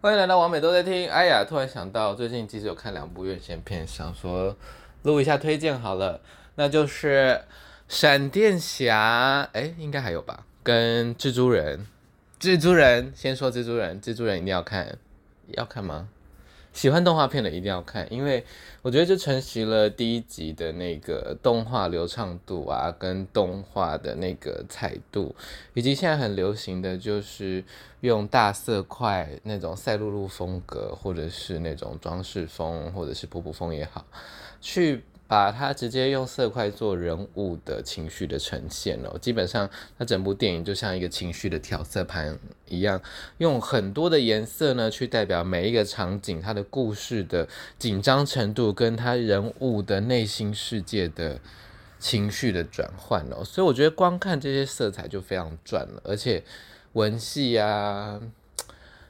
[0.00, 1.10] 欢迎来到王美都在听。
[1.10, 4.56] 哎呀，突然想到，最近其实有看两部院线片，想说
[5.02, 6.20] 录一下推荐好了。
[6.54, 7.40] 那就是
[7.88, 10.46] 闪电侠，哎，应该还有吧？
[10.62, 11.84] 跟蜘蛛人，
[12.38, 14.96] 蜘蛛人先说蜘蛛人，蜘蛛人一定要看，
[15.48, 16.08] 要看吗？
[16.72, 18.44] 喜欢动画片的一定要看，因为
[18.82, 25.34] 我觉得就承袭了第一集的那个动画流畅度啊，跟动画的那个彩度，
[25.74, 27.64] 以及现在很流行的就是
[28.00, 34.04] 用大色块那种赛璐璐风格，或者是那种装饰风，或者是普普风也好，
[34.60, 35.02] 去。
[35.28, 39.68] 把它直接用色块做人物的情绪的呈现哦，基本上
[39.98, 43.00] 它整部电影就像一个情绪的调色盘一样，
[43.36, 47.46] 用很多的颜色呢去代表每一个场景，它的故事的
[47.78, 51.38] 紧张程度跟它人物的内心世界的
[51.98, 56.42] 情绪的转换哦，所以我觉得光看这些色彩就非常赚了，而且
[56.94, 58.18] 文戏啊。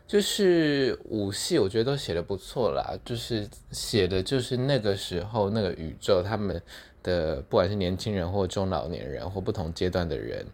[0.08, 2.98] 就是五系，我觉得都写的不错啦。
[3.04, 6.60] 就是写的就是那个时候那个宇宙，他们
[7.02, 10.44] 的不管是年轻人或中老年人或不同阶段的人，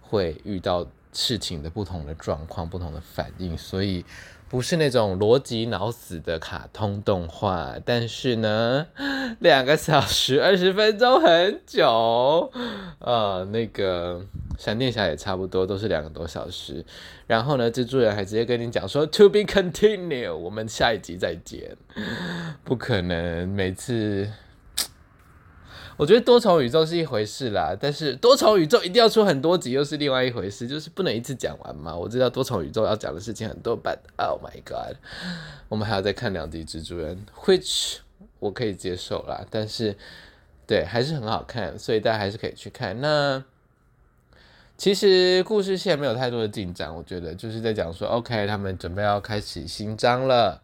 [0.00, 4.02] 会遇到事情的不同的状况、不同的反应，所以。
[4.50, 8.88] 不是那种逻辑脑死的卡通动画，但是呢，
[9.38, 12.52] 两个小时二十分钟很久，
[12.98, 14.26] 呃，那个
[14.58, 16.84] 闪电侠也差不多都是两个多小时，
[17.28, 21.76] 然后呢，蜘蛛人还直接跟你讲说 To be continued，我们下一集再见，
[22.64, 24.28] 不可能每次。
[26.00, 31.94] 我觉得多重宇宙是一回事啦，但是多重宇宙一定要出很多集又是另外一回事，就是不能一次讲完嘛。
[31.94, 34.96] 我知道多重宇宙要讲的事情很多，but oh my god，
[35.68, 37.98] 我们还要再看两集蜘蛛人，which
[38.38, 39.94] 我可以接受啦，但是
[40.66, 42.98] 对还是很好看，所以大家还是可以去看。
[43.02, 43.44] 那
[44.78, 50.62] 其实故事线没有太多的进展，我觉得就是在讲说，OK，他们准备要开启新章了，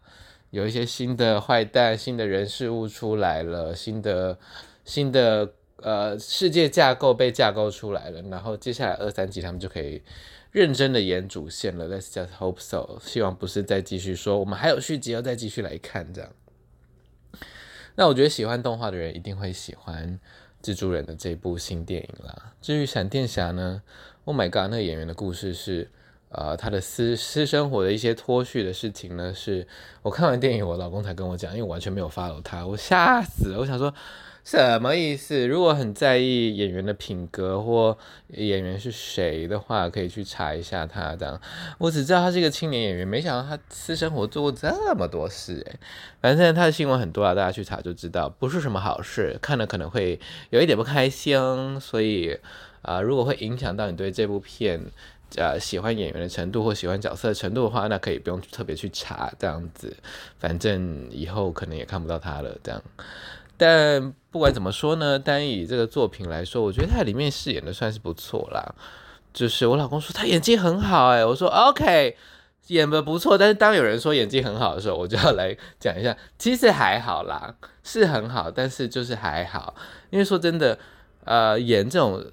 [0.57, 4.37] 有一些新的坏蛋、新的人事物出来了，新的。
[4.87, 10.01] 新的呃世界架构被架构出来了，然后接下来二三集他们就可以
[10.49, 11.89] 认真的演主线了。
[11.89, 16.31] Let's just hope so，希望不是再继续说我们还有续集要再继续来看这样。
[17.95, 20.17] 那我觉得喜欢动画的人一定会喜欢
[20.63, 22.53] 蜘蛛人的这部新电影啦。
[22.61, 23.83] 至于闪电侠呢
[24.23, 25.91] ？Oh my god，那个演员的故事是
[26.29, 29.67] 呃他的私私生活的一些脱序的事情呢，是
[30.01, 33.93] 我看完电影我老公才跟我讲，因为我完全没有 follow 他，我吓死了，我想说。
[34.49, 35.45] 什么意思？
[35.45, 37.97] 如果很在意演员的品格或
[38.29, 41.13] 演员是谁的话，可以去查一下他。
[41.17, 41.37] 这样，
[41.79, 45.61] 我只知道他是一个青年演员，没想到他私生活做过这么多事。
[45.65, 45.75] 诶，
[46.21, 50.17] 反正他的新闻很多啊，大家去查就知道，不是什么好事，看了可能会
[50.51, 51.37] 有一点不开心。
[51.81, 52.39] 所以
[52.81, 54.79] 啊、如果会影响到你对这部片
[55.35, 59.95] 呃喜欢演员的程度或喜欢角色的程度的话，那可以不用特别去查这样子。
[60.39, 62.81] 反正以后可能也看不到他了，这样。
[63.57, 68.75] 但不管怎么说呢，单以这个作品来说，我觉得他里面饰演的算是不错啦。
[69.33, 72.15] 就是我老公说他演技很好，欸，诶，我说 OK，
[72.67, 73.37] 演的不错。
[73.37, 79.75] 但是当有人说演技很好的时候，我就要来讲一下，其实还好啦，是很好，但是就是还好。
[80.09, 80.77] 因为说真的，
[81.27, 82.25] 呃，演这种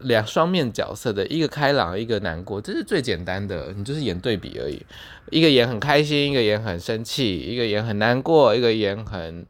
[0.00, 4.84] 两双面角色的一个开朗，一个难过，这是最简单的，你就是演对比而已。
[5.30, 9.46] 一个演很开心，一个演很生气，一个演很难过，一个演很。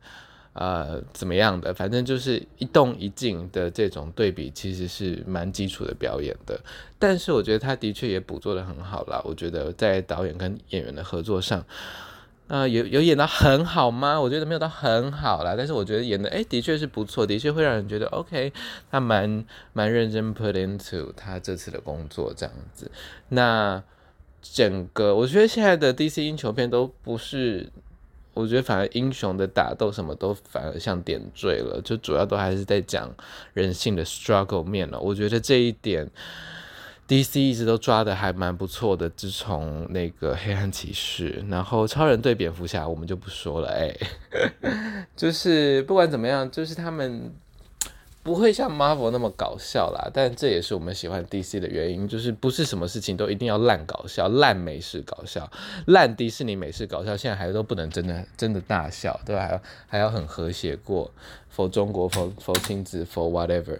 [0.52, 1.72] 呃，怎么样的？
[1.72, 6.58] 反正就是一动一静的这种对比，其实是蛮基础的表演的。
[6.98, 9.22] 但是我觉得他的确也捕捉得很好啦。
[9.24, 11.64] 我觉得在导演跟演员的合作上，
[12.50, 14.20] 呃，有有演到很好吗？
[14.20, 15.54] 我觉得没有到很好啦。
[15.56, 18.52] 但是我觉得演的，诶，的确是不错，的确会让人觉得 OK，
[18.90, 22.90] 他蛮蛮认真 put into 他这次的工作这样子。
[23.28, 23.80] 那
[24.42, 27.70] 整个我觉得现在的 DC 英雄片都不是。
[28.32, 33.12] 我觉得反而英雄的打斗什么都反而像点缀了，就主要都还是在讲
[33.54, 34.98] 人性的 struggle 面了。
[34.98, 36.08] 我觉得这一点
[37.10, 39.10] DC 一直都抓的还蛮不错的。
[39.10, 43.68] 自从那个黑暗骑士，然后超人对蝙蝠侠，我们就不说了。
[43.68, 43.92] 哎，
[45.16, 47.34] 就是不管怎么样，就是他们。
[48.22, 55.51] 不会像 Marvel 那么搞笑啦，但这也是我们喜欢 DC 的原因，就是不是什么事情都一定要烂搞笑、烂美式搞笑、
[55.86, 59.47] 烂迪士尼美式搞笑，现在还都不能真的真的大笑，对吧？
[59.47, 61.10] 还要还要很和谐过
[61.56, 63.78] ，for 中国，for for 亲子，for whatever。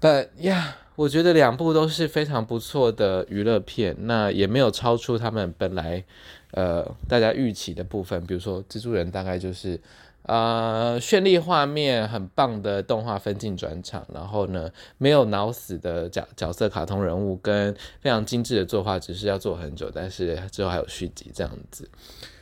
[0.00, 6.04] But yeah，我觉得两部都是非常不错的娱乐片，那也没有超出他们本来
[6.52, 9.80] 呃大家预期的部分，比如说蜘蛛人大概就是。
[10.24, 21.88] 呃，绚丽画面很棒的动画分镜转场，然后呢，没有脑死的角角色卡通人物，跟非常精致的作画，只是要做很久，但是之后还有续集这样子。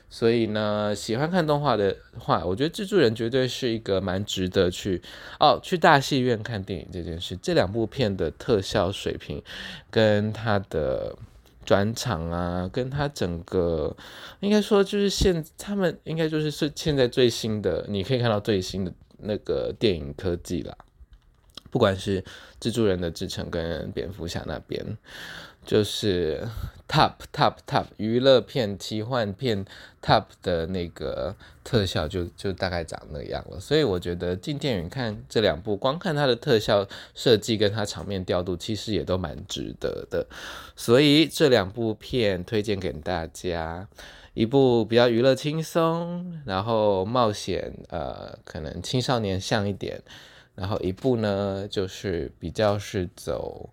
[0.08, 5.02] 所以呢，喜欢看动画的话，我觉得《蜘蛛人》绝对是一个蛮值得去
[5.40, 7.36] 哦去大戏院看电影这件事。
[7.42, 9.42] 这两部片的特效水平
[9.90, 11.16] 跟它的。
[11.66, 13.96] 转场啊，跟他整个
[14.38, 20.72] 应该说就是现他们应该就是是现在最新的，你可以看到最新的那个电影科技啦，
[21.70, 22.22] 不管是
[22.60, 24.96] 蜘蛛人的制程跟蝙蝠侠那边。
[25.64, 26.46] 就是
[26.86, 29.66] top top top 娱乐片、奇幻片
[30.00, 31.34] top 的那个
[31.64, 36.86] 特效就就大概长那样了，所以我觉得进电影看这两部，光看它的特效
[37.16, 40.24] 设计跟它场面调度，其实也都蛮值得的。
[40.76, 43.88] 所以这两部片推荐给大家，
[44.34, 50.00] 一部比较娱乐轻松，然后冒险，呃，可能青少年像一点，
[50.56, 53.70] 然后一部呢就是比较是走。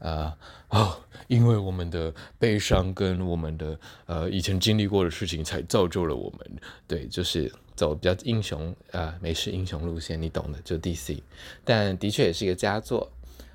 [0.00, 0.36] 啊
[0.68, 6.40] 哦，因为我们的悲伤跟我们的呃以前经历过的事情，才造就了我们。
[6.86, 11.22] 对，就是走比较英雄啊、呃，美式英雄路线，你懂的，就 DC。
[11.64, 13.10] 但的确也是一个佳作。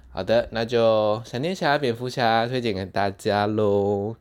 [0.09, 4.15] 好的，那就闪电侠、蝙蝠侠推荐给大家喽，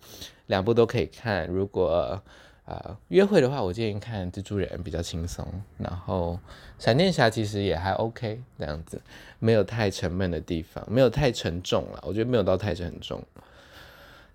[0.49, 1.46] 两部都可以看。
[1.46, 2.22] 如果、
[2.68, 5.46] 呃，约会的话，我建议看蜘蛛人比较轻松，
[5.78, 6.38] 然后
[6.78, 9.00] 闪电侠其实也还 OK，这样子
[9.38, 13.22] 没有太沉闷的地方，没有太沉重了，我觉得没有到太沉重。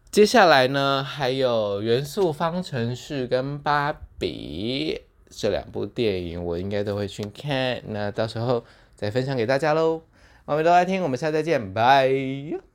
[0.10, 5.00] 接下来呢，还有《元素方程式》跟《芭比》
[5.30, 8.66] 这两部电影，我应该都会去看，那到时候
[8.96, 10.02] 再分享给大家喽。
[10.46, 12.73] 我们都来听，我们下次再见，拜。